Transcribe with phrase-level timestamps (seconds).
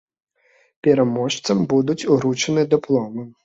[0.87, 3.33] Пераможцам будуць уручаны дыпломы.